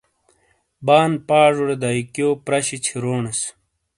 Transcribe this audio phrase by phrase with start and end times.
[0.85, 3.39] بان پاجوڑے دیکیو پرہ شی چھورونس